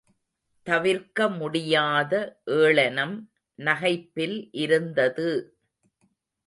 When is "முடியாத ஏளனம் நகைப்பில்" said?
1.29-4.49